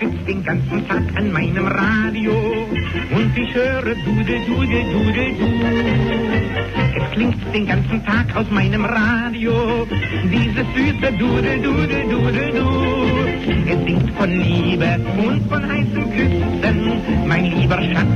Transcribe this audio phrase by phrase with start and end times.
[0.00, 2.32] sitz den ganzen Tag an meinem Radio
[3.14, 5.48] und ich höre Dude, Dude, Dude, Du.
[6.96, 9.86] Es klingt den ganzen Tag aus meinem Radio
[10.24, 12.68] dieses süße Dude, Dude, Dude, Du.
[13.70, 17.26] Es singt von Liebe und von heißen Küssen.
[17.26, 18.06] Mein lieber Schatz,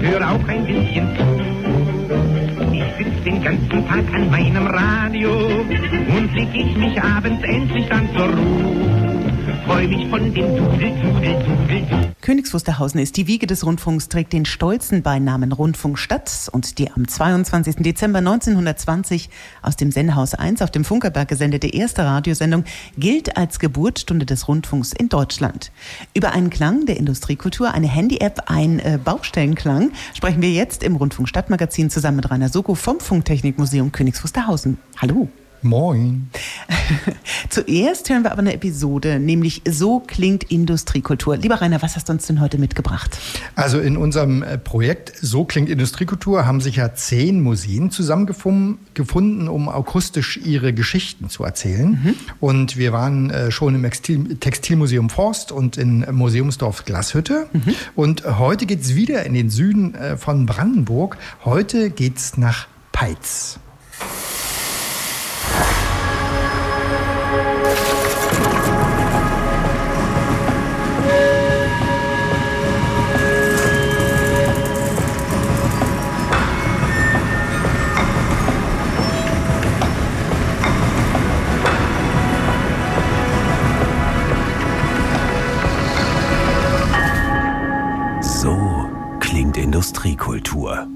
[0.00, 2.72] hör auch ein bisschen zu.
[2.72, 5.30] Ich sitz den ganzen Tag an meinem Radio
[6.16, 9.17] und leg ich mich abends endlich dann zur Ruhe
[9.68, 9.86] freu.
[12.20, 17.08] Königs Wusterhausen ist die Wiege des Rundfunks, trägt den stolzen Beinamen Rundfunkstadt und die am
[17.08, 17.76] 22.
[17.76, 19.30] Dezember 1920
[19.62, 22.64] aus dem Sendehaus 1 auf dem Funkerberg gesendete erste Radiosendung
[22.98, 25.72] gilt als Geburtsstunde des Rundfunks in Deutschland.
[26.12, 31.28] Über einen Klang der Industriekultur, eine Handy-App, ein äh, Baustellenklang sprechen wir jetzt im Rundfunk
[31.28, 34.78] Stadtmagazin zusammen mit Rainer Soko vom Funktechnikmuseum Königs Wusterhausen.
[34.98, 35.28] Hallo.
[35.62, 36.30] Moin.
[37.48, 41.36] Zuerst hören wir aber eine Episode, nämlich So klingt Industriekultur.
[41.36, 43.18] Lieber Rainer, was hast du uns denn heute mitgebracht?
[43.54, 49.68] Also in unserem äh, Projekt So klingt Industriekultur haben sich ja zehn Museen zusammengefunden, um
[49.68, 51.90] akustisch ihre Geschichten zu erzählen.
[51.90, 52.14] Mhm.
[52.40, 57.46] Und wir waren äh, schon im Textilmuseum Forst und in Museumsdorf Glashütte.
[57.52, 57.74] Mhm.
[57.94, 61.16] Und heute geht es wieder in den Süden äh, von Brandenburg.
[61.44, 63.58] Heute geht es nach Peitz.
[90.18, 90.86] Industriekultur.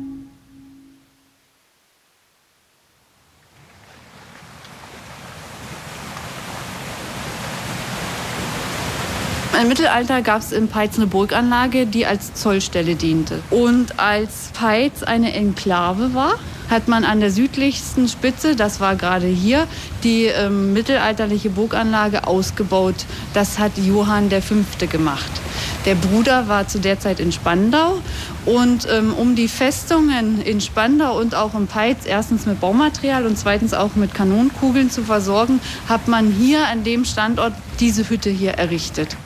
[9.61, 13.41] Im Mittelalter gab es in Peitz eine Burganlage, die als Zollstelle diente.
[13.50, 16.34] Und als Peitz eine Enklave war,
[16.73, 19.69] hat man an der südlichsten Spitze, das war gerade hier,
[20.03, 22.97] die ähm, mittelalterliche Burganlage ausgebaut.
[23.34, 24.87] Das hat Johann V.
[24.87, 25.31] gemacht.
[25.84, 28.00] Der Bruder war zu der Zeit in Spandau
[28.47, 33.39] und ähm, um die Festungen in Spandau und auch in Peitz erstens mit Baumaterial und
[33.39, 38.53] zweitens auch mit Kanonenkugeln zu versorgen, hat man hier an dem Standort diese Hütte hier
[38.53, 39.16] errichtet.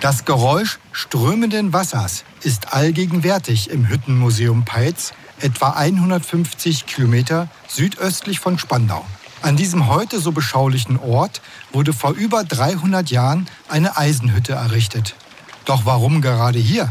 [0.00, 9.04] Das Geräusch strömenden Wassers ist allgegenwärtig im Hüttenmuseum Peitz, etwa 150 Kilometer südöstlich von Spandau.
[9.42, 15.14] An diesem heute so beschaulichen Ort wurde vor über 300 Jahren eine Eisenhütte errichtet.
[15.64, 16.88] Doch warum gerade hier?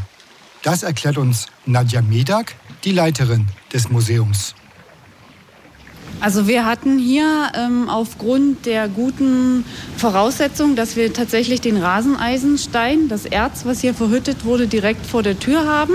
[0.62, 4.56] Das erklärt uns Nadja Medak, die Leiterin des Museums.
[6.20, 9.66] Also wir hatten hier ähm, aufgrund der guten
[9.98, 15.38] Voraussetzung, dass wir tatsächlich den Raseneisenstein, das Erz, was hier verhüttet wurde, direkt vor der
[15.38, 15.94] Tür haben.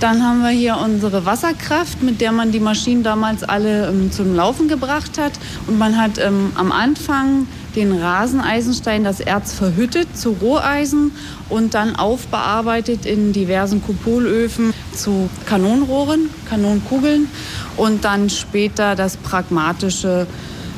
[0.00, 4.36] Dann haben wir hier unsere Wasserkraft, mit der man die Maschinen damals alle ähm, zum
[4.36, 5.32] Laufen gebracht hat.
[5.66, 11.10] Und man hat ähm, am Anfang den Raseneisenstein, das Erz verhüttet zu Roheisen
[11.48, 17.28] und dann aufbearbeitet in diversen Kupolöfen zu Kanonenrohren, Kanonenkugeln
[17.76, 20.28] und dann später das pragmatische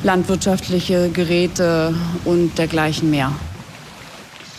[0.03, 1.93] landwirtschaftliche Geräte
[2.25, 3.31] und dergleichen mehr.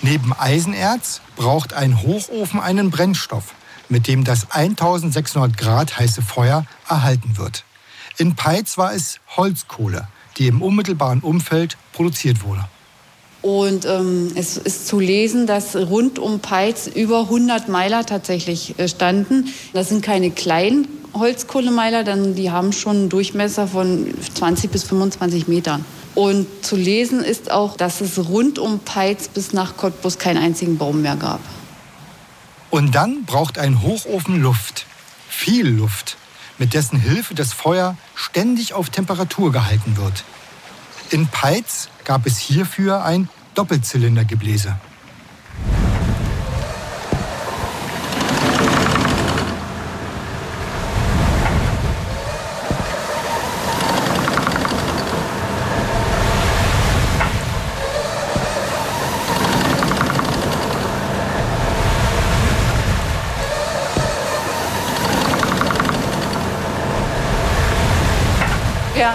[0.02, 3.54] Neben Eisenerz braucht ein Hochofen einen Brennstoff
[3.92, 7.62] mit dem das 1600 Grad heiße Feuer erhalten wird.
[8.16, 10.08] In Peitz war es Holzkohle,
[10.38, 12.64] die im unmittelbaren Umfeld produziert wurde.
[13.42, 18.88] Und ähm, es ist zu lesen, dass rund um Peitz über 100 Meiler tatsächlich äh,
[18.88, 19.52] standen.
[19.72, 25.48] Das sind keine kleinen Holzkohlemeiler, denn die haben schon einen Durchmesser von 20 bis 25
[25.48, 25.84] Metern.
[26.14, 30.78] Und zu lesen ist auch, dass es rund um Peitz bis nach Cottbus keinen einzigen
[30.78, 31.40] Baum mehr gab.
[32.72, 34.86] Und dann braucht ein Hochofen Luft,
[35.28, 36.16] viel Luft,
[36.56, 40.24] mit dessen Hilfe das Feuer ständig auf Temperatur gehalten wird.
[41.10, 44.74] In Peitz gab es hierfür ein Doppelzylindergebläse.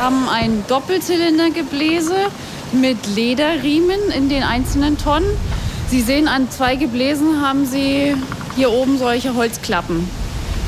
[0.07, 2.15] Haben ein Doppelzylindergebläse
[2.71, 5.27] mit Lederriemen in den einzelnen Tonnen.
[5.89, 8.15] Sie sehen, an zwei Gebläsen haben Sie
[8.55, 10.09] hier oben solche Holzklappen.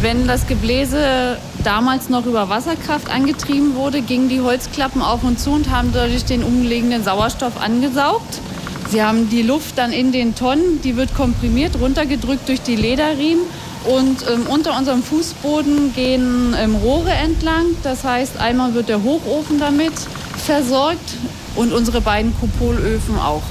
[0.02, 5.52] Wenn das Gebläse damals noch über Wasserkraft angetrieben wurde, gingen die Holzklappen auf und zu
[5.52, 8.42] und haben dadurch den umliegenden Sauerstoff angesaugt.
[8.90, 13.46] Sie haben die Luft dann in den Tonnen, die wird komprimiert, runtergedrückt durch die Lederriemen
[13.86, 17.66] und ähm, unter unserem Fußboden gehen ähm, Rohre entlang.
[17.84, 19.94] Das heißt, einmal wird der Hochofen damit
[20.46, 21.16] versorgt
[21.56, 23.44] und unsere beiden Kupolöfen auch.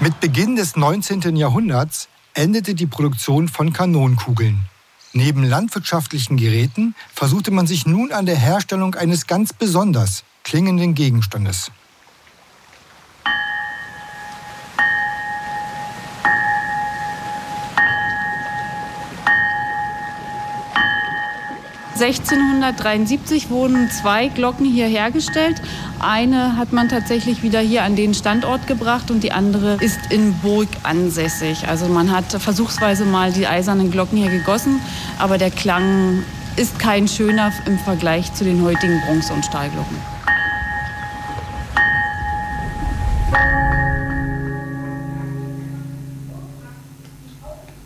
[0.00, 1.36] Mit Beginn des 19.
[1.36, 4.64] Jahrhunderts endete die Produktion von Kanonenkugeln.
[5.12, 11.72] Neben landwirtschaftlichen Geräten versuchte man sich nun an der Herstellung eines ganz besonders klingenden Gegenstandes.
[22.00, 25.60] 1673 wurden zwei Glocken hier hergestellt.
[25.98, 30.32] Eine hat man tatsächlich wieder hier an den Standort gebracht und die andere ist in
[30.38, 31.68] Burg ansässig.
[31.68, 34.80] Also man hat versuchsweise mal die eisernen Glocken hier gegossen,
[35.18, 36.22] aber der Klang
[36.56, 39.96] ist kein schöner im Vergleich zu den heutigen Bronze- und Stahlglocken.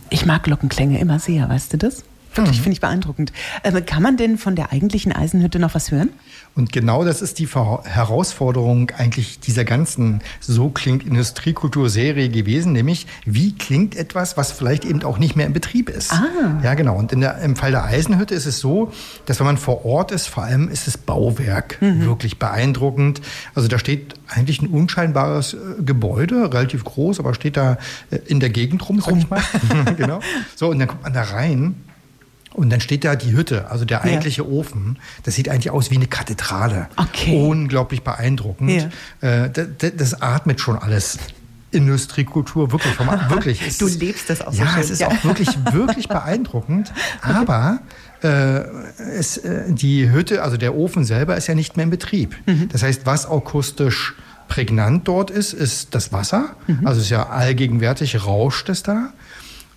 [0.09, 2.05] Ich mag Glockenklänge immer sehr, weißt du das?
[2.35, 2.63] Wirklich, mhm.
[2.63, 3.31] finde ich beeindruckend.
[3.63, 6.09] Äh, kann man denn von der eigentlichen Eisenhütte noch was hören?
[6.55, 13.53] Und genau das ist die Herausforderung eigentlich dieser ganzen So klingt Industriekultur-Serie gewesen, nämlich wie
[13.53, 16.13] klingt etwas, was vielleicht eben auch nicht mehr in Betrieb ist.
[16.13, 16.61] Ah.
[16.63, 16.97] Ja, genau.
[16.97, 18.91] Und der, im Fall der Eisenhütte ist es so,
[19.25, 22.05] dass wenn man vor Ort ist, vor allem ist das Bauwerk mhm.
[22.05, 23.21] wirklich beeindruckend.
[23.53, 27.77] Also da steht eigentlich ein unscheinbares äh, Gebäude, relativ groß, aber steht da
[28.11, 29.41] äh, in der Gegend rum, sag ich mal.
[29.97, 30.19] genau.
[30.55, 31.75] So, und dann kommt man da rein
[32.55, 34.47] und dann steht da die Hütte, also der eigentliche ja.
[34.47, 34.97] Ofen.
[35.23, 36.87] Das sieht eigentlich aus wie eine Kathedrale.
[36.95, 37.35] Okay.
[37.37, 38.89] Unglaublich beeindruckend.
[39.21, 39.45] Ja.
[39.45, 41.17] Äh, das, das, atmet schon alles.
[41.71, 43.77] Industriekultur, wirklich, vom, wirklich.
[43.77, 44.81] du lebst das auch so Ja, schön.
[44.81, 45.07] es ist ja.
[45.09, 46.93] auch wirklich, wirklich beeindruckend.
[47.21, 47.79] Aber
[48.23, 48.61] äh,
[49.17, 52.35] es, äh, die Hütte, also der Ofen selber ist ja nicht mehr in Betrieb.
[52.45, 52.69] Mhm.
[52.71, 54.15] Das heißt, was akustisch
[54.47, 56.55] prägnant dort ist, ist das Wasser.
[56.67, 56.87] Mhm.
[56.87, 59.11] Also es ist ja allgegenwärtig, rauscht es da.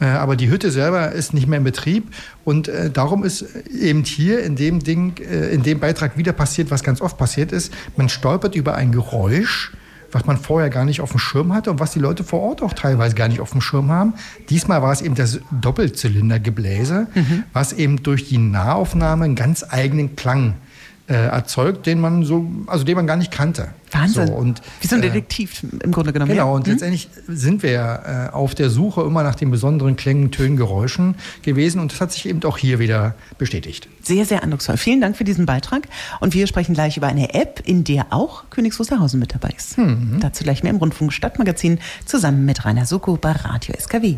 [0.01, 2.15] Äh, aber die Hütte selber ist nicht mehr in Betrieb.
[2.45, 6.71] Und äh, darum ist eben hier in dem Ding, äh, in dem Beitrag wieder passiert,
[6.71, 7.73] was ganz oft passiert ist.
[7.97, 9.73] Man stolpert über ein Geräusch,
[10.13, 12.63] was man vorher gar nicht auf dem Schirm hatte und was die Leute vor Ort
[12.63, 14.15] auch teilweise gar nicht auf dem Schirm haben.
[14.49, 17.45] Diesmal war es eben das Doppelzylindergebläse, mhm.
[17.53, 20.68] was eben durch die Nahaufnahme einen ganz eigenen Klang äh,
[21.15, 23.69] erzeugt, den man so, also den man gar nicht kannte.
[23.93, 24.27] Wahnsinn.
[24.27, 26.33] So, und, Wie so ein äh, Detektiv äh, im Grunde genommen.
[26.33, 26.73] Genau, und hm?
[26.73, 31.15] letztendlich sind wir ja äh, auf der Suche immer nach den besonderen Klängen, Tönen, Geräuschen
[31.43, 33.89] gewesen und das hat sich eben auch hier wieder bestätigt.
[34.03, 34.77] Sehr, sehr eindrucksvoll.
[34.77, 35.89] Vielen Dank für diesen Beitrag
[36.21, 39.79] und wir sprechen gleich über eine App, in der auch Königs Wusterhausen mit dabei ist.
[39.79, 40.19] Mhm.
[40.21, 44.17] Dazu gleich mehr im Rundfunk Stadtmagazin zusammen mit Rainer Suko bei Radio SKW.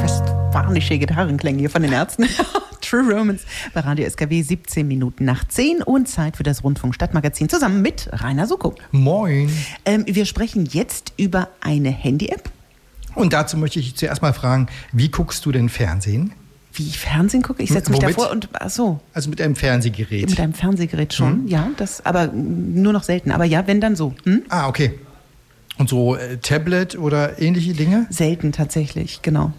[0.00, 0.24] Fast
[0.88, 2.26] Gitarrenklänge hier von den Ärzten.
[2.84, 7.48] True Romance bei Radio SKW 17 Minuten nach 10 und Zeit für das Rundfunk Stadtmagazin
[7.48, 8.74] zusammen mit Rainer Suko.
[8.92, 9.50] Moin.
[9.86, 12.50] Ähm, wir sprechen jetzt über eine Handy-App.
[13.14, 16.32] Und dazu möchte ich zuerst mal fragen, wie guckst du denn Fernsehen?
[16.74, 17.62] Wie ich Fernsehen gucke?
[17.62, 18.18] Ich setze mich Womit?
[18.18, 19.00] davor und ach so.
[19.14, 20.28] Also mit einem Fernsehgerät.
[20.28, 21.48] Mit einem Fernsehgerät schon, hm?
[21.48, 23.30] ja, das aber nur noch selten.
[23.30, 24.14] Aber ja, wenn dann so.
[24.24, 24.42] Hm?
[24.48, 24.98] Ah, okay.
[25.78, 28.06] Und so äh, Tablet oder ähnliche Dinge?
[28.10, 29.52] Selten tatsächlich, genau.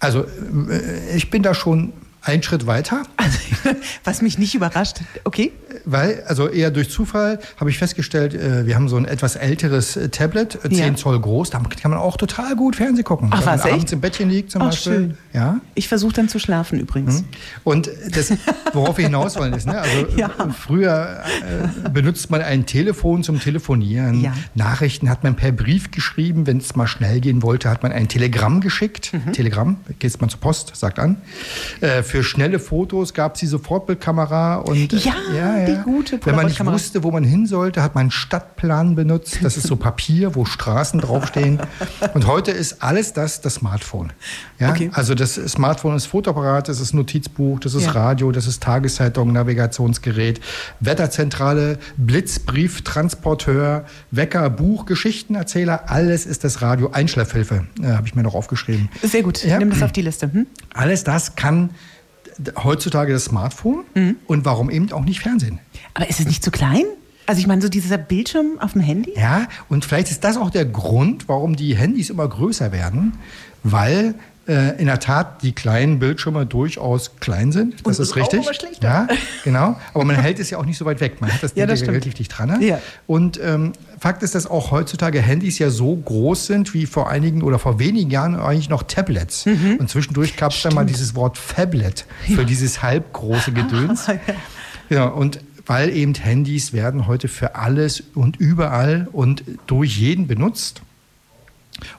[0.00, 1.92] Also äh, ich bin da schon
[2.28, 3.02] einen Schritt weiter.
[3.16, 3.38] Also,
[4.04, 5.52] was mich nicht überrascht, okay.
[5.84, 9.96] Weil, also eher durch Zufall habe ich festgestellt, äh, wir haben so ein etwas älteres
[9.96, 10.94] äh, Tablet, 10 ja.
[10.94, 13.28] Zoll groß, da kann man auch total gut Fernsehen gucken.
[13.32, 14.92] Ach, was, wenn man abends im Bettchen liegt zum Ach, Beispiel.
[14.92, 15.18] Schön.
[15.32, 15.60] Ja.
[15.74, 17.22] Ich versuche dann zu schlafen übrigens.
[17.22, 17.28] Mhm.
[17.64, 18.32] Und das,
[18.72, 19.78] worauf wir hinaus wollen, ist, ne?
[19.78, 20.30] also ja.
[20.56, 21.22] früher
[21.84, 24.20] äh, benutzt man ein Telefon zum Telefonieren.
[24.20, 24.34] Ja.
[24.54, 26.46] Nachrichten hat man per Brief geschrieben.
[26.46, 29.12] Wenn es mal schnell gehen wollte, hat man ein Telegramm geschickt.
[29.12, 29.32] Mhm.
[29.32, 31.16] Telegramm, geht man zur Post, sagt an.
[31.80, 36.18] Äh, für schnelle Fotos gab es die Sofortbildkamera und äh, ja, ja, ja, die gute
[36.24, 39.38] Wenn man nicht wusste, wo man hin sollte, hat man einen Stadtplan benutzt.
[39.42, 41.60] Das ist so Papier, wo Straßen draufstehen.
[42.14, 44.12] und heute ist alles das das Smartphone.
[44.58, 44.70] Ja?
[44.70, 44.90] Okay.
[44.92, 47.92] Also das Smartphone ist Fotoapparat, das ist Notizbuch, das ist ja.
[47.92, 50.40] Radio, das ist Tageszeitung, Navigationsgerät,
[50.80, 55.90] Wetterzentrale, Blitzbrief, Transporteur, Wecker, Buch, Geschichtenerzähler.
[55.90, 56.90] Alles ist das Radio.
[56.92, 58.88] Einschlafhilfe äh, habe ich mir noch aufgeschrieben.
[59.02, 59.44] Sehr gut.
[59.44, 59.58] Ja?
[59.58, 60.32] Nimm das auf die Liste.
[60.32, 60.46] Hm?
[60.74, 61.70] Alles das kann
[62.62, 64.16] heutzutage das Smartphone mhm.
[64.26, 65.58] und warum eben auch nicht Fernsehen.
[65.94, 66.84] Aber ist es nicht zu klein?
[67.26, 69.12] Also ich meine, so dieser Bildschirm auf dem Handy?
[69.14, 73.18] Ja, und vielleicht ist das auch der Grund, warum die Handys immer größer werden,
[73.62, 74.14] weil
[74.48, 77.74] äh, in der Tat die kleinen Bildschirme durchaus klein sind.
[77.84, 78.40] Das Und ist richtig.
[78.40, 78.88] aber schlechter.
[78.88, 79.08] Ja,
[79.44, 79.76] genau.
[79.92, 81.20] Aber man hält es ja auch nicht so weit weg.
[81.20, 82.58] Man hat das, Ja, Ding das relativ dicht dran.
[82.58, 82.66] Ne?
[82.66, 82.80] Ja.
[83.06, 87.42] Und ähm, Fakt ist, dass auch heutzutage Handys ja so groß sind wie vor einigen
[87.42, 89.46] oder vor wenigen Jahren eigentlich noch Tablets.
[89.46, 89.76] Mhm.
[89.78, 94.06] Und zwischendurch gab es dann mal dieses Wort Phablet für dieses halbgroße Gedöns.
[94.18, 94.34] Ja.
[94.90, 100.80] Ja, und weil eben Handys werden heute für alles und überall und durch jeden benutzt.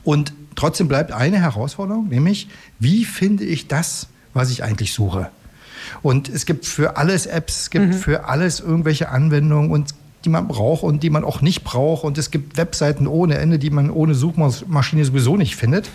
[0.03, 5.29] Und trotzdem bleibt eine Herausforderung, nämlich wie finde ich das, was ich eigentlich suche?
[6.01, 9.93] Und es gibt für alles Apps, es gibt für alles irgendwelche Anwendungen und
[10.25, 12.03] die man braucht und die man auch nicht braucht.
[12.03, 15.89] Und es gibt Webseiten ohne Ende, die man ohne Suchmaschine sowieso nicht findet.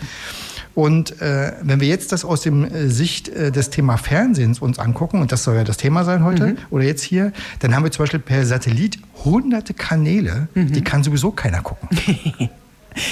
[0.73, 4.77] Und äh, wenn wir jetzt das aus dem äh, Sicht äh, des Thema Fernsehens uns
[4.77, 7.91] angucken, und das soll ja das Thema sein heute oder jetzt hier, dann haben wir
[7.91, 11.87] zum Beispiel per Satellit hunderte Kanäle, die kann sowieso keiner gucken.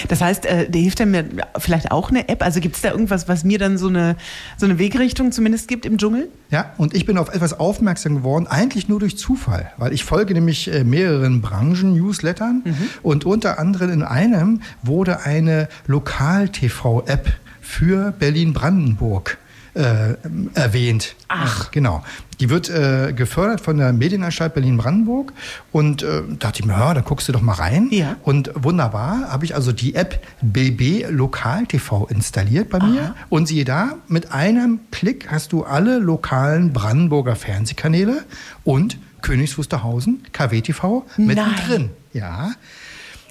[0.07, 1.25] Das heißt, äh, der hilft mir
[1.57, 2.43] vielleicht auch eine App.
[2.43, 4.15] Also gibt es da irgendwas, was mir dann so eine,
[4.57, 6.29] so eine Wegrichtung zumindest gibt im Dschungel?
[6.49, 10.33] Ja, und ich bin auf etwas aufmerksam geworden, eigentlich nur durch Zufall, weil ich folge
[10.33, 12.63] nämlich äh, mehreren Branchen-Newslettern
[13.01, 19.37] und unter anderem in einem wurde eine Lokal-TV-App für Berlin-Brandenburg
[19.73, 20.15] äh,
[20.53, 21.15] erwähnt.
[21.27, 21.71] Ach.
[21.71, 22.03] Genau.
[22.39, 25.33] Die wird äh, gefördert von der Medienanstalt Berlin-Brandenburg
[25.71, 27.87] und äh, dachte ich mir, ja, da guckst du doch mal rein.
[27.91, 28.17] Ja.
[28.23, 33.15] Und wunderbar, habe ich also die App BB Lokal TV installiert bei mir.
[33.29, 38.23] Und siehe da, mit einem Klick hast du alle lokalen Brandenburger Fernsehkanäle
[38.63, 41.89] und Königs Wusterhausen, KWTV, mittendrin.
[42.11, 42.51] Ja.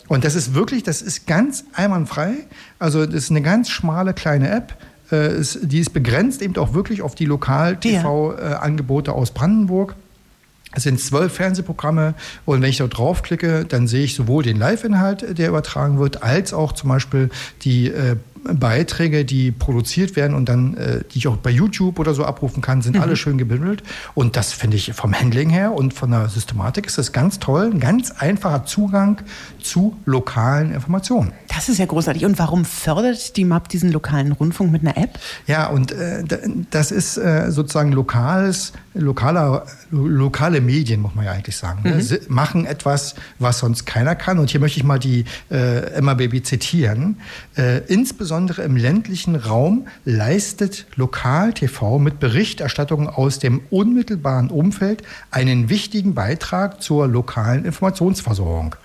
[0.09, 2.35] Und das ist wirklich, das ist ganz einwandfrei.
[2.79, 4.77] Also das ist eine ganz schmale kleine App.
[5.13, 9.95] Äh, ist, die ist begrenzt eben auch wirklich auf die Lokal-TV-Angebote aus Brandenburg.
[10.75, 12.15] Es sind zwölf Fernsehprogramme
[12.47, 16.55] und wenn ich dort draufklicke, dann sehe ich sowohl den Live-Inhalt, der übertragen wird, als
[16.55, 17.29] auch zum Beispiel
[17.61, 22.13] die äh, Beiträge, die produziert werden und dann, äh, die ich auch bei YouTube oder
[22.15, 23.83] so abrufen kann, sind alle schön gebündelt.
[24.15, 27.71] Und das finde ich vom Handling her und von der Systematik ist das ganz toll.
[27.73, 29.21] Ein ganz einfacher Zugang
[29.61, 31.33] zu lokalen Informationen.
[31.49, 32.25] Das ist ja großartig.
[32.25, 35.19] Und warum fördert die MAP diesen lokalen Rundfunk mit einer App?
[35.47, 36.25] Ja, und äh,
[36.71, 41.83] das ist äh, sozusagen lokales, lokaler, lo- lokale Medien, muss man ja eigentlich sagen.
[41.85, 42.01] Ne?
[42.03, 44.39] Sie machen etwas, was sonst keiner kann.
[44.39, 47.17] Und hier möchte ich mal die äh, MABB zitieren.
[47.57, 56.15] Äh, insbesondere im ländlichen Raum leistet Lokal-TV mit Berichterstattungen aus dem unmittelbaren Umfeld einen wichtigen
[56.15, 58.77] Beitrag zur lokalen Informationsversorgung.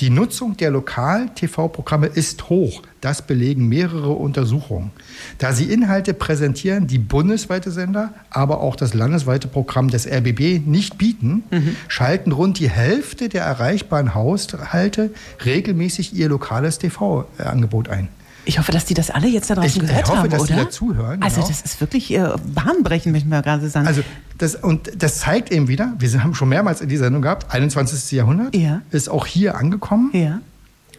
[0.00, 2.82] Die Nutzung der Lokal-TV-Programme ist hoch.
[3.00, 4.90] Das belegen mehrere Untersuchungen.
[5.38, 10.98] Da sie Inhalte präsentieren, die bundesweite Sender, aber auch das landesweite Programm des RBB nicht
[10.98, 11.44] bieten,
[11.86, 15.10] schalten rund die Hälfte der erreichbaren Haushalte
[15.44, 18.08] regelmäßig ihr lokales TV-Angebot ein.
[18.44, 20.54] Ich hoffe, dass die das alle jetzt da draußen Ich, gehört hoffe, haben, dass oder?
[20.54, 21.48] die dazuhören, Also genau.
[21.48, 23.86] das ist wirklich äh, bahnbrechend, möchte ich mal gerade sagen.
[23.86, 24.02] Also
[24.38, 28.10] das, und das zeigt eben wieder, wir haben schon mehrmals in dieser Sendung gehabt, 21.
[28.12, 28.80] Jahrhundert Ja.
[28.90, 30.10] ist auch hier angekommen.
[30.14, 30.40] ja.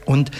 [0.05, 0.31] Und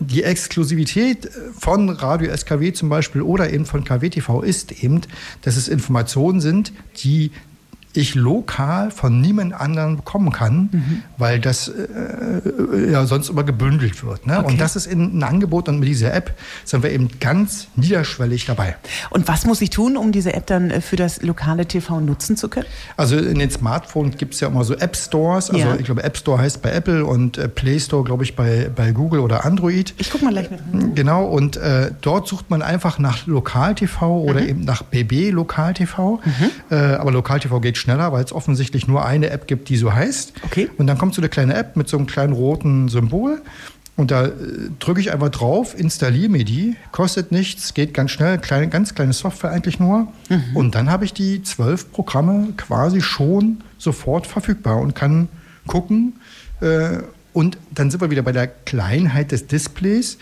[0.00, 5.06] die Exklusivität von Radio SKW zum Beispiel oder eben von KWTV ist eben,
[5.42, 7.30] dass es Informationen sind, die
[7.92, 11.02] ich lokal von niemand anderen bekommen kann, Mhm.
[11.18, 14.26] weil das äh, ja sonst immer gebündelt wird.
[14.26, 14.38] Ne?
[14.38, 14.46] Okay.
[14.46, 18.46] Und das ist in, ein Angebot und mit dieser App sind wir eben ganz niederschwellig
[18.46, 18.76] dabei.
[19.10, 22.36] Und was muss ich tun, um diese App dann äh, für das lokale TV nutzen
[22.36, 22.66] zu können?
[22.96, 25.50] Also in den Smartphones gibt es ja immer so App Stores.
[25.50, 25.74] Also Ja.
[25.76, 28.92] ich glaube, App Store heißt bei Apple und äh, Play Store, glaube ich, bei, bei
[28.92, 29.94] Google oder Android.
[29.98, 30.94] Ich gucke mal gleich mit rein.
[30.94, 36.20] Genau, und äh, dort sucht man einfach nach Lokal-TV oder eben nach BB Lokal-TV.
[36.70, 40.34] Äh, aber Lokal-TV geht schneller, weil es offensichtlich nur eine App gibt, die so heißt.
[40.44, 40.70] Okay.
[40.78, 43.42] Und dann kommt so eine kleine App mit so einem kleinen roten Symbol.
[43.96, 44.30] Und da äh,
[44.78, 49.12] drücke ich einfach drauf, installiere mir die, kostet nichts, geht ganz schnell, kleine, ganz kleine
[49.12, 50.08] Software eigentlich nur.
[50.54, 55.28] Und dann habe ich die zwölf Programme quasi schon sofort verfügbar und kann
[55.66, 56.14] gucken.
[56.60, 56.98] Äh,
[57.32, 60.18] und dann sind wir wieder bei der Kleinheit des Displays.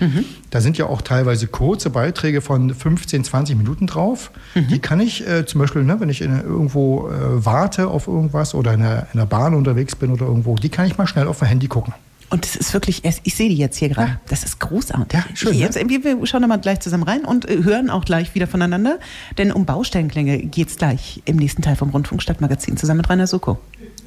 [0.50, 4.31] Da sind ja auch teilweise kurze Beiträge von 15, 20 Minuten drauf.
[4.55, 8.55] Die kann ich äh, zum Beispiel, ne, wenn ich in, irgendwo äh, warte auf irgendwas
[8.55, 11.27] oder in der, in der Bahn unterwegs bin oder irgendwo, die kann ich mal schnell
[11.29, 11.95] auf dem Handy gucken.
[12.31, 14.09] Und das ist wirklich, ich sehe die jetzt hier gerade.
[14.11, 14.21] Ja.
[14.29, 15.19] Das ist großartig.
[15.19, 15.65] Ja, schön, Ich- ne?
[15.65, 18.47] jetzt, wir, wir schauen da mal gleich zusammen rein und äh, hören auch gleich wieder
[18.47, 18.99] voneinander.
[19.38, 23.27] Denn um Baustellenklänge geht es gleich im nächsten Teil vom Rundfunk Stadtmagazin zusammen mit Rainer
[23.27, 23.59] Suko.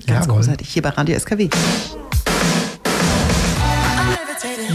[0.06, 0.36] Ganz Jawohl.
[0.38, 1.50] großartig, hier bei Radio SKW.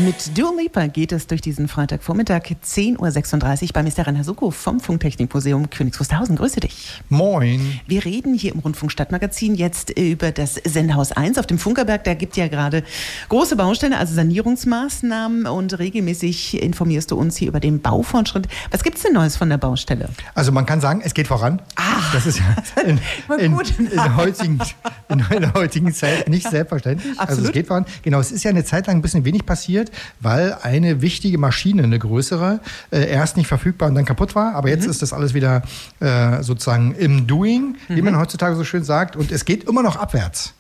[0.06, 4.06] Mit Dua Lipa geht es durch diesen Freitagvormittag 10.36 Uhr bei Mr.
[4.06, 6.36] Rainer Suko vom Funktechnikmuseum Königs Wusterhausen.
[6.36, 7.02] Grüße dich.
[7.08, 7.80] Moin.
[7.88, 12.04] Wir reden hier im Rundfunk Stadtmagazin jetzt über das Sendehaus 1 auf dem Funkerberg.
[12.04, 12.84] Da gibt ja gerade
[13.30, 18.46] große Baustelle, also Sanierungsmaßnahmen und regelmäßig informierst du uns hier über den Baufortschritt.
[18.70, 20.08] Was gibt es denn Neues von der Baustelle?
[20.34, 21.60] Also man kann sagen, es geht voran.
[21.74, 23.00] Ah, das ist ja in,
[23.40, 24.60] in, in, der heutigen,
[25.08, 27.10] in der heutigen Zeit nicht selbstverständlich.
[27.18, 27.46] Also Absolut.
[27.46, 27.86] es geht voran.
[28.02, 29.90] Genau, es ist ja eine Zeit lang ein bisschen wenig passiert,
[30.20, 32.60] weil eine wichtige Maschine, eine größere,
[32.90, 34.54] äh, erst nicht verfügbar und dann kaputt war.
[34.54, 35.62] Aber jetzt ist das alles wieder
[36.00, 39.16] äh, sozusagen im Doing, wie man heutzutage so schön sagt.
[39.16, 40.54] Und es geht immer noch abwärts.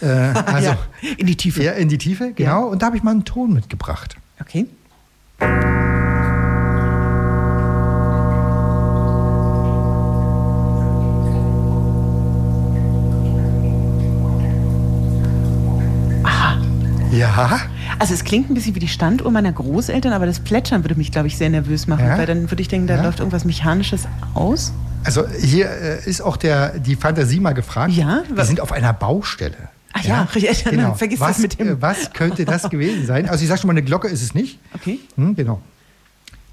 [0.00, 0.78] Äh, also ja,
[1.16, 1.62] in die Tiefe.
[1.62, 2.66] ja, in die Tiefe, genau.
[2.66, 4.16] Und da habe ich mal einen Ton mitgebracht.
[4.40, 4.66] Okay.
[17.12, 17.60] Ja.
[17.98, 21.12] Also es klingt ein bisschen wie die Standuhr meiner Großeltern, aber das Plätschern würde mich,
[21.12, 22.18] glaube ich, sehr nervös machen, Ja?
[22.18, 23.02] weil dann würde ich denken, da Ja?
[23.02, 24.02] läuft irgendwas Mechanisches
[24.34, 24.72] aus.
[25.04, 27.92] Also hier äh, ist auch der, die Fantasie mal gefragt.
[27.92, 28.22] Ja?
[28.32, 29.56] Wir sind auf einer Baustelle.
[29.94, 30.62] Ach ja, richtig.
[30.64, 30.94] Dann genau.
[30.94, 33.28] vergiss was, das mit dem- äh, was könnte das gewesen sein?
[33.28, 34.58] Also ich sage schon mal, eine Glocke ist es nicht.
[34.74, 34.98] Okay.
[35.16, 35.60] Hm, genau.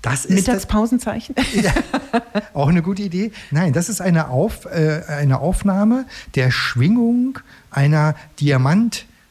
[0.01, 1.33] Das ist das, Mittagspausenzeichen.
[2.53, 3.31] auch eine gute Idee.
[3.51, 7.39] Nein, das ist eine, auf, äh, eine Aufnahme der Schwingung
[7.71, 8.15] einer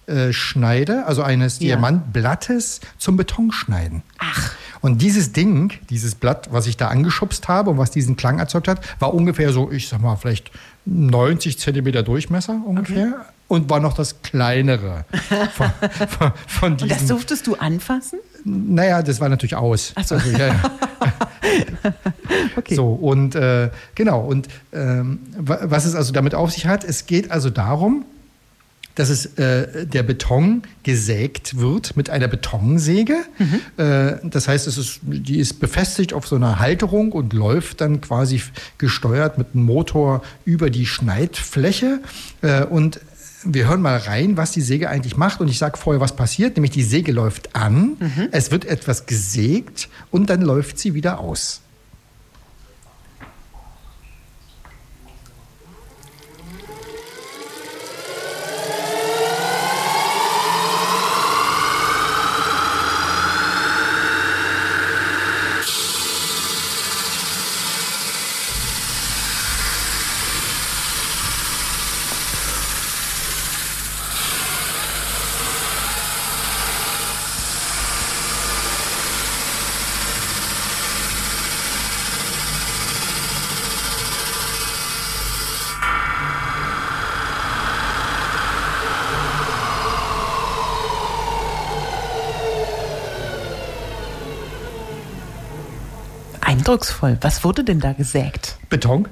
[0.09, 1.77] Diamantschneide, also eines Ja.
[1.77, 4.03] Diamantblattes zum Betonschneiden.
[4.19, 4.53] Ach.
[4.81, 8.67] Und dieses Ding, dieses Blatt, was ich da angeschubst habe und was diesen Klang erzeugt
[8.67, 10.51] hat, war ungefähr so, ich sag mal, vielleicht
[10.87, 13.27] 90 Zentimeter Durchmesser ungefähr.
[13.47, 15.05] Und war noch das kleinere
[15.55, 15.71] von,
[16.09, 18.19] von, von Und das durftest du anfassen?
[18.45, 19.93] Naja, das war natürlich aus.
[19.95, 20.15] Ach so.
[20.17, 20.63] Also, ja, ja.
[22.57, 22.75] Okay.
[22.75, 27.07] So, und äh, genau, und ähm, wa- was es also damit auf sich hat, es
[27.07, 28.05] geht also darum,
[28.95, 33.17] dass es äh, der Beton gesägt wird mit einer Betonsäge.
[33.77, 38.01] Äh, das heißt, es ist, die ist befestigt auf so einer Halterung und läuft dann
[38.01, 38.43] quasi
[38.79, 42.01] gesteuert mit einem Motor über die Schneidfläche.
[42.43, 43.01] Äh, und
[43.45, 45.41] wir hören mal rein, was die Säge eigentlich macht.
[45.41, 46.57] Und ich sage vorher, was passiert.
[46.57, 47.97] Nämlich die Säge läuft an,
[48.31, 51.61] es wird etwas gesägt und dann läuft sie wieder aus.
[96.53, 97.17] Eindrucksvoll.
[97.23, 98.57] Was wurde denn da gesägt?
[98.69, 99.09] Beton.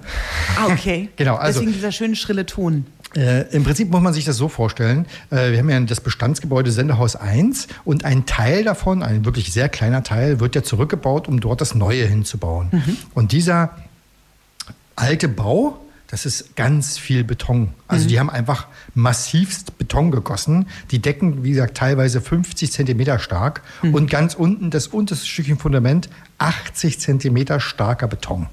[0.56, 1.08] Ah, okay.
[1.16, 2.86] Genau, also- Deswegen dieser schöne schrille Ton.
[3.16, 5.04] Äh, Im Prinzip muss man sich das so vorstellen.
[5.30, 9.68] Äh, wir haben ja das Bestandsgebäude Sendehaus 1 und ein Teil davon, ein wirklich sehr
[9.68, 12.70] kleiner Teil, wird ja zurückgebaut, um dort das Neue hinzubauen.
[13.14, 13.74] Und dieser
[14.94, 17.68] alte Bau, das ist ganz viel Beton.
[17.86, 20.66] Also die haben einfach massivst Beton gegossen.
[20.90, 26.10] Die Decken, wie gesagt, teilweise 50 Zentimeter stark und ganz unten das unterste Stückchen Fundament
[26.38, 28.48] 80 Zentimeter starker Beton.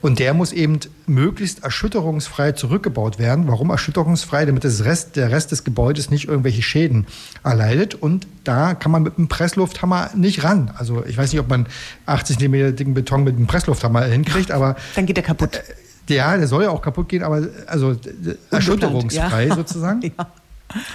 [0.00, 3.46] Und der muss eben möglichst erschütterungsfrei zurückgebaut werden.
[3.46, 4.44] Warum erschütterungsfrei?
[4.44, 7.06] Damit Rest, der Rest des Gebäudes nicht irgendwelche Schäden
[7.44, 7.94] erleidet.
[7.94, 10.72] Und da kann man mit einem Presslufthammer nicht ran.
[10.76, 11.66] Also ich weiß nicht, ob man
[12.06, 15.60] 80 cm dicken Beton mit einem Presslufthammer hinkriegt, aber Dann geht er kaputt.
[16.08, 17.96] Ja, der soll ja auch kaputt gehen, aber also
[18.50, 19.54] erschütterungsfrei ja.
[19.54, 20.02] sozusagen.
[20.18, 20.30] ja.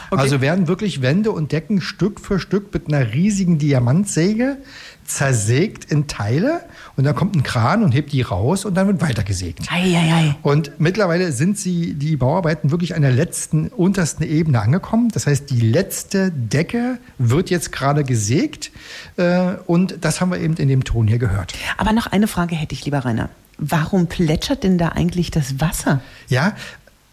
[0.09, 0.21] Okay.
[0.21, 4.57] Also werden wirklich Wände und Decken Stück für Stück mit einer riesigen Diamantsäge
[5.05, 6.61] zersägt in Teile
[6.95, 9.71] und dann kommt ein Kran und hebt die raus und dann wird weitergesägt.
[9.71, 10.35] Eieiei.
[10.41, 15.09] Und mittlerweile sind sie, die Bauarbeiten wirklich an der letzten, untersten Ebene angekommen.
[15.13, 18.71] Das heißt, die letzte Decke wird jetzt gerade gesägt.
[19.17, 21.53] Äh, und das haben wir eben in dem Ton hier gehört.
[21.77, 23.29] Aber noch eine Frage hätte ich, lieber Rainer.
[23.61, 26.01] Warum plätschert denn da eigentlich das Wasser?
[26.27, 26.55] Ja,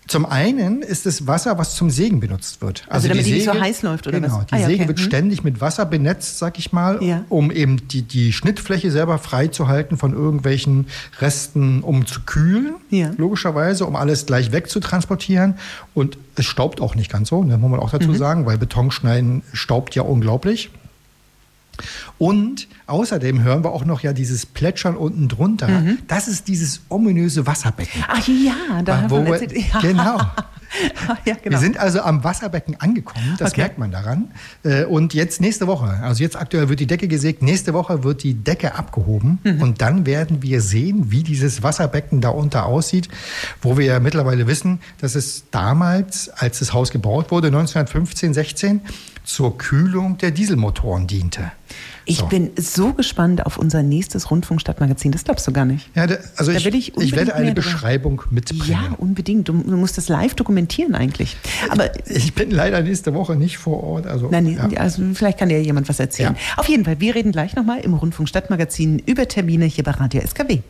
[0.06, 2.86] zum einen ist es Wasser, was zum Sägen benutzt wird.
[2.88, 4.46] Also damit die nicht so heiß läuft, oder genau, was?
[4.46, 4.88] Die Ah ja, Säge okay.
[4.88, 5.04] wird Hm.
[5.04, 7.24] ständig mit Wasser benetzt, sag ich mal, Ja.
[7.28, 10.86] um eben die, die Schnittfläche selber freizuhalten von irgendwelchen
[11.20, 13.10] Resten, um zu kühlen, Ja.
[13.18, 15.56] logischerweise, um alles gleich wegzutransportieren.
[15.92, 17.98] Und es staubt auch nicht ganz so, ne, muss man auch Mhm.
[17.98, 20.70] dazu sagen, weil Betonschneiden staubt ja unglaublich.
[22.18, 25.68] Und außerdem hören wir auch noch ja dieses Plätschern unten drunter.
[25.68, 25.98] Mhm.
[26.08, 28.04] Das ist dieses ominöse Wasserbecken.
[28.08, 29.48] Ach ja, da haben wir erzählt.
[29.58, 29.80] Ja.
[29.80, 30.20] Genau.
[31.24, 31.56] ja, genau.
[31.56, 33.62] Wir sind also am Wasserbecken angekommen, das okay.
[33.62, 34.30] merkt man daran.
[34.64, 38.22] Äh, und jetzt nächste Woche, also jetzt aktuell wird die Decke gesägt, nächste Woche wird
[38.22, 39.62] die Decke abgehoben mhm.
[39.62, 43.08] und dann werden wir sehen, wie dieses Wasserbecken da unter aussieht,
[43.62, 48.80] wo wir ja mittlerweile wissen, dass es damals, als das Haus gebaut wurde, 1915, 16,
[49.28, 51.52] zur Kühlung der Dieselmotoren diente.
[52.06, 52.26] Ich so.
[52.26, 55.12] bin so gespannt auf unser nächstes Rundfunkstadtmagazin.
[55.12, 55.90] Das glaubst du gar nicht.
[55.94, 58.64] Ja, da, also ich, ich, ich, werde eine Beschreibung mitbringen.
[58.66, 59.46] Ja, unbedingt.
[59.46, 61.36] Du, du, musst das live dokumentieren eigentlich.
[61.68, 64.06] Aber ich bin leider nächste Woche nicht vor Ort.
[64.06, 64.80] Also, Nein, ja.
[64.80, 66.34] also vielleicht kann dir jemand was erzählen.
[66.34, 66.54] Ja.
[66.56, 70.60] Auf jeden Fall, wir reden gleich nochmal im Rundfunkstadtmagazin über Termine hier bei Radio SKW.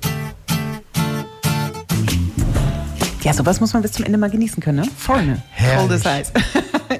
[3.22, 4.88] Ja, sowas muss man bis zum Ende mal genießen können, ne?
[4.96, 5.42] Vorne.
[5.76, 6.32] Cold as Ice.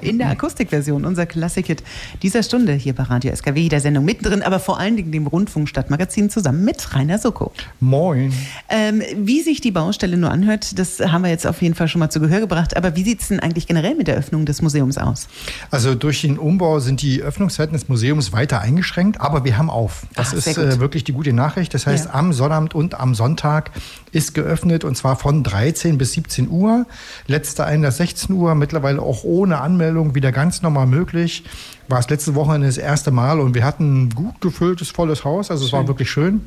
[0.02, 1.82] In der Akustikversion, unser Klassikhit
[2.22, 6.30] dieser Stunde hier bei Radio SKW, der Sendung mittendrin, aber vor allen Dingen dem Rundfunkstadtmagazin
[6.30, 7.52] zusammen mit Rainer Soko.
[7.80, 8.32] Moin.
[8.68, 12.00] Ähm, wie sich die Baustelle nur anhört, das haben wir jetzt auf jeden Fall schon
[12.00, 12.76] mal zu Gehör gebracht.
[12.76, 15.28] Aber wie sieht es denn eigentlich generell mit der Öffnung des Museums aus?
[15.70, 20.06] Also durch den Umbau sind die Öffnungszeiten des Museums weiter eingeschränkt, aber wir haben auf.
[20.14, 21.74] Das Ach, ist äh, wirklich die gute Nachricht.
[21.74, 22.14] Das heißt, ja.
[22.14, 23.70] am Sonnabend und am Sonntag
[24.12, 26.86] ist geöffnet und zwar von 13 bis 17 Uhr.
[27.26, 31.44] Letzter Einlass 16 Uhr, mittlerweile auch ohne Anmeldung wieder ganz normal möglich.
[31.88, 35.50] War es letzte Wochenende das erste Mal und wir hatten ein gut gefülltes, volles Haus.
[35.50, 36.42] Also es war wirklich schön.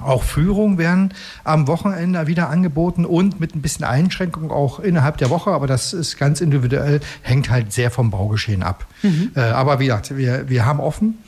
[0.00, 1.12] Auch Führungen werden
[1.44, 5.92] am Wochenende wieder angeboten und mit ein bisschen Einschränkung auch innerhalb der Woche, aber das
[5.92, 8.86] ist ganz individuell, hängt halt sehr vom Baugeschehen ab.
[9.02, 9.32] Mhm.
[9.34, 11.18] Äh, aber wie gesagt, wir, wir haben offen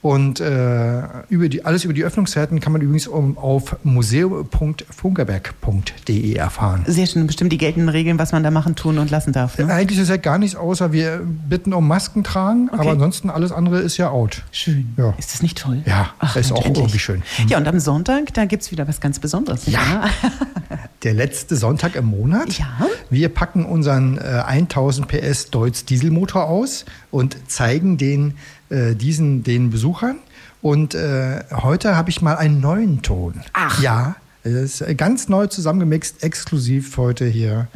[0.00, 6.84] und äh, über die, alles über die Öffnungszeiten kann man übrigens um, auf museum.funkerberg.de erfahren.
[6.86, 9.58] Sehr schön, bestimmt die geltenden Regeln, was man da machen, tun und lassen darf.
[9.58, 9.72] Ne?
[9.72, 12.80] Eigentlich ist ja gar nichts, außer wir bitten um Masken tragen, okay.
[12.80, 14.42] aber ansonsten alles andere ist ja out.
[14.52, 14.92] Schön.
[14.96, 15.14] Ja.
[15.18, 15.82] Ist das nicht toll?
[15.86, 16.78] Ja, Ach, ist auch endlich.
[16.78, 17.22] irgendwie schön.
[17.38, 17.48] Mhm.
[17.48, 19.66] Ja, und am Sonntag Sonntag, da gibt es wieder was ganz Besonderes.
[19.66, 20.10] Ja.
[21.02, 22.58] Der letzte Sonntag im Monat.
[22.58, 22.86] Ja.
[23.08, 28.36] Wir packen unseren äh, 1000 PS Deutz Dieselmotor aus und zeigen den,
[28.68, 30.18] äh, diesen den Besuchern.
[30.60, 33.40] Und äh, heute habe ich mal einen neuen Ton.
[33.54, 33.80] Ach.
[33.80, 37.68] Ja, es ist ganz neu zusammengemixt, exklusiv heute hier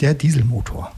[0.00, 0.92] der Dieselmotor.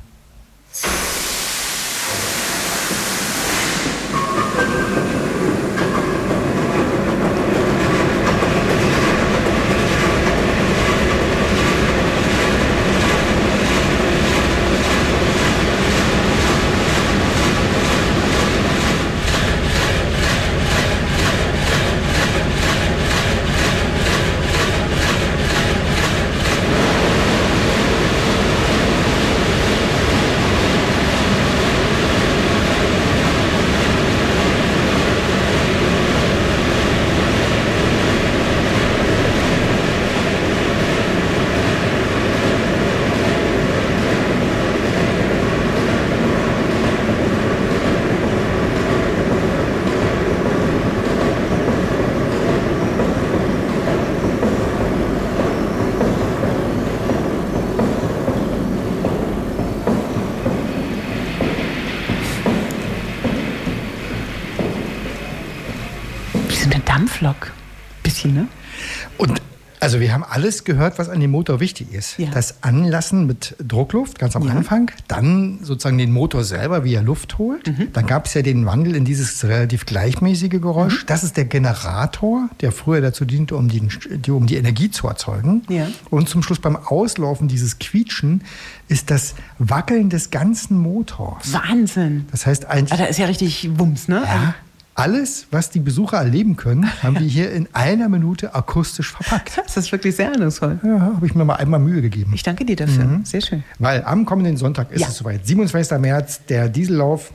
[69.90, 72.16] Also wir haben alles gehört, was an dem Motor wichtig ist.
[72.16, 72.30] Ja.
[72.30, 74.52] Das Anlassen mit Druckluft, ganz am ja.
[74.52, 74.92] Anfang.
[75.08, 77.66] Dann sozusagen den Motor selber, wie er Luft holt.
[77.66, 77.92] Mhm.
[77.92, 81.02] Dann gab es ja den Wandel in dieses relativ gleichmäßige Geräusch.
[81.02, 81.06] Mhm.
[81.06, 83.82] Das ist der Generator, der früher dazu diente, um die,
[84.30, 85.62] um die Energie zu erzeugen.
[85.68, 85.88] Ja.
[86.08, 88.44] Und zum Schluss beim Auslaufen dieses Quietschen
[88.86, 91.52] ist das Wackeln des ganzen Motors.
[91.52, 92.26] Wahnsinn.
[92.30, 92.92] Das heißt eigentlich...
[92.92, 94.22] Ah, da ist ja richtig Wumms, ne?
[94.24, 94.54] Ja,
[94.94, 99.58] alles, was die Besucher erleben können, haben wir hier in einer Minute akustisch verpackt.
[99.64, 100.78] Das ist wirklich sehr eindrucksvoll.
[100.82, 102.32] Ja, habe ich mir mal einmal Mühe gegeben.
[102.34, 103.04] Ich danke dir dafür.
[103.04, 103.24] Mhm.
[103.24, 103.64] Sehr schön.
[103.78, 105.08] Weil am kommenden Sonntag ist ja.
[105.08, 105.46] es soweit.
[105.46, 105.98] 27.
[105.98, 107.32] März, der Diesellauf.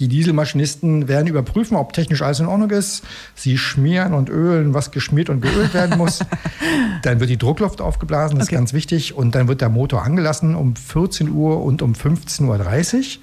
[0.00, 3.04] Die Dieselmaschinisten werden überprüfen, ob technisch alles in Ordnung ist.
[3.36, 6.18] Sie schmieren und ölen, was geschmiert und geölt werden muss.
[7.02, 8.56] dann wird die Druckluft aufgeblasen, das okay.
[8.56, 9.14] ist ganz wichtig.
[9.14, 12.42] Und dann wird der Motor angelassen um 14 Uhr und um 15.30
[12.96, 13.22] Uhr.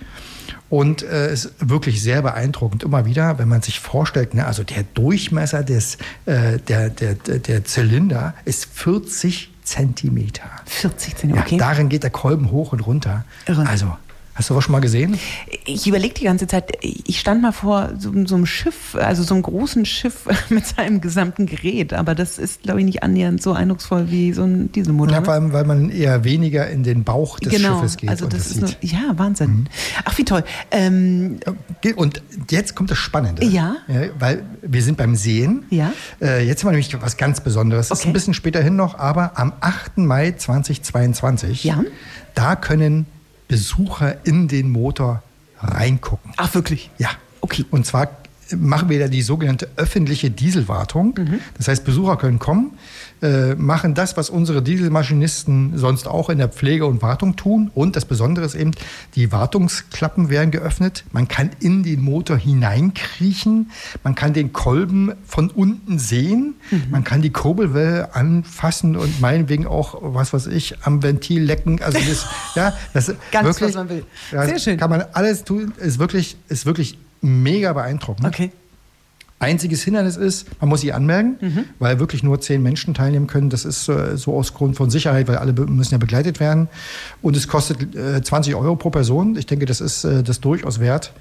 [0.72, 4.64] Und äh, es ist wirklich sehr beeindruckend immer wieder, wenn man sich vorstellt, ne, also
[4.64, 10.50] der Durchmesser des, äh, der, der, der Zylinder ist 40 Zentimeter.
[10.68, 11.58] 40 Zentimeter, okay.
[11.58, 13.26] Ja, darin geht der Kolben hoch und runter.
[13.48, 13.68] Irre.
[13.68, 13.98] Also
[14.34, 15.20] Hast du was schon mal gesehen?
[15.65, 19.34] Ich überlege die ganze Zeit, ich stand mal vor so, so, einem Schiff, also so
[19.34, 23.52] einem großen Schiff mit seinem gesamten Gerät, aber das ist, glaube ich, nicht annähernd so
[23.52, 25.13] eindrucksvoll wie so ein Dieselmotor.
[25.13, 25.26] Ja, ne?
[25.26, 28.10] vor allem, weil man eher weniger in den Bauch des genau, Schiffes geht.
[28.10, 28.84] Also und das, das ist sieht.
[28.84, 29.52] nur, ja, Wahnsinn.
[29.52, 29.67] Mhm.
[30.06, 30.44] Ach, wie toll.
[30.72, 31.39] Ähm,
[31.96, 33.46] Und jetzt kommt das Spannende.
[33.46, 33.76] Ja.
[34.17, 35.65] weil wir sind beim Sehen.
[35.70, 35.91] Ja.
[36.22, 37.89] Äh, jetzt haben wir nämlich was ganz Besonderes.
[37.89, 38.12] Das ist Okay.
[38.12, 39.98] ein bisschen später hin noch, aber am 8.
[39.98, 41.84] Mai 2022, Ja.
[42.34, 43.06] da können
[43.52, 45.22] Besucher in den Motor
[45.60, 46.32] reingucken.
[46.38, 46.90] ach, wirklich?
[46.98, 47.10] Ja.
[47.42, 47.66] Okay.
[47.70, 48.08] Und zwar
[48.58, 51.16] machen wir da die sogenannte öffentliche Dieselwartung.
[51.58, 52.72] Das heißt, Besucher können kommen,
[53.22, 57.70] äh, machen das, was unsere Dieselmaschinisten sonst auch in der Pflege und Wartung tun.
[57.74, 58.72] Und das Besondere ist eben,
[59.16, 61.04] die Wartungsklappen werden geöffnet.
[61.12, 63.72] Man kann in den Motor hineinkriechen.
[64.04, 66.56] Man kann den Kolben von unten sehen.
[66.90, 71.82] Man kann die Kurbelwelle anfassen und meinetwegen auch, was weiß ich, am Ventil lecken.
[71.82, 74.06] Also das, ja, das Ganz, wirklich, was man will.
[74.32, 74.78] Sehr schön.
[74.78, 75.74] Kann man alles tun.
[75.78, 78.28] Ist wirklich, ist wirklich mega beeindruckend.
[78.28, 78.52] Okay.
[79.42, 81.64] Einziges Hindernis ist, man muss sich anmelden, Mhm.
[81.80, 83.50] weil wirklich nur zehn Menschen teilnehmen können.
[83.50, 86.70] Das ist äh, so aus Grund von Sicherheit, weil alle müssen ja begleitet werden.
[87.22, 89.36] Und es kostet äh, 20 Euro pro Person.
[89.36, 91.14] Ich denke, das ist äh, das durchaus wert.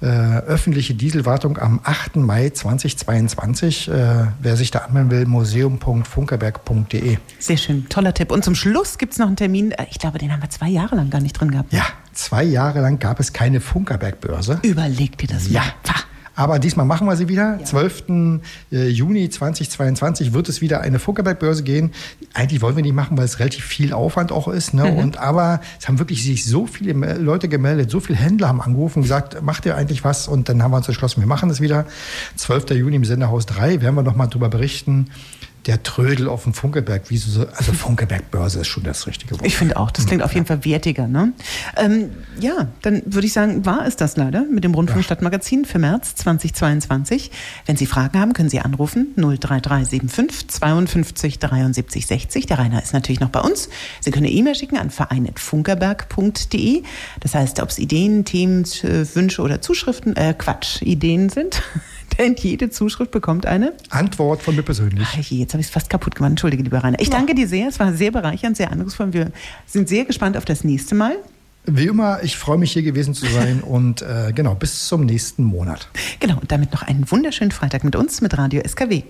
[0.00, 2.16] Äh, öffentliche Dieselwartung am 8.
[2.16, 3.88] Mai 2022.
[3.88, 7.18] Äh, wer sich da anmelden will, museum.funkerberg.de.
[7.38, 8.30] Sehr schön, toller Tipp.
[8.32, 10.68] Und zum Schluss gibt es noch einen Termin, äh, ich glaube, den haben wir zwei
[10.68, 11.72] Jahre lang gar nicht drin gehabt.
[11.72, 11.78] ne?
[11.78, 14.60] Ja, zwei Jahre lang gab es keine Funkerberg-Börse.
[14.62, 15.60] Überleg dir das Ja.
[15.60, 15.72] mal.
[15.82, 16.00] Pah.
[16.34, 17.58] Aber diesmal machen wir sie wieder.
[17.62, 18.04] 12.
[18.72, 21.92] äh, Juni 2022 wird es wieder eine Funkerberg-Börse gehen.
[22.32, 24.72] Eigentlich wollen wir die machen, weil es relativ viel Aufwand auch ist.
[24.72, 24.84] Ne?
[24.84, 28.98] Und aber es haben wirklich sich so viele Leute gemeldet, so viele Händler haben angerufen
[28.98, 30.28] und gesagt, macht ihr eigentlich was?
[30.28, 31.86] Und dann haben wir uns entschlossen, wir machen das wieder.
[32.36, 32.70] 12.
[32.70, 35.08] Juni im Senderhaus 3 werden wir noch mal drüber berichten.
[35.66, 39.46] Der Trödel auf dem Funkelberg, wie so, also Funkelberg-Börse ist schon das richtige Wort.
[39.46, 41.06] Ich finde auch, das klingt auf jeden Fall wertiger.
[41.06, 41.32] Ne?
[41.76, 46.16] Ähm, ja, dann würde ich sagen, war es das leider mit dem Rundfunkstadtmagazin für März
[46.16, 47.30] 2022.
[47.66, 52.46] Wenn Sie Fragen haben, können Sie anrufen 03375 52 73 60.
[52.46, 53.68] Der Rainer ist natürlich noch bei uns.
[54.00, 56.82] Sie können eine E-Mail schicken an verein.funkerberg.de.
[57.20, 61.62] Das heißt, ob es Ideen, Themen, äh, Wünsche oder Zuschriften, äh, Quatsch, Ideen sind.
[62.18, 65.08] Denn jede Zuschrift bekommt eine Antwort von mir persönlich.
[65.10, 66.30] Ach je, jetzt habe ich es fast kaputt gemacht.
[66.30, 67.00] Entschuldige, lieber Rainer.
[67.00, 67.68] Ich danke dir sehr.
[67.68, 69.12] Es war sehr bereichernd, sehr eindrucksvoll.
[69.12, 69.32] Wir
[69.66, 71.16] sind sehr gespannt auf das nächste Mal.
[71.64, 75.44] Wie immer, ich freue mich hier gewesen zu sein und äh, genau, bis zum nächsten
[75.44, 75.88] Monat.
[76.20, 79.04] Genau, und damit noch einen wunderschönen Freitag mit uns, mit Radio SKW.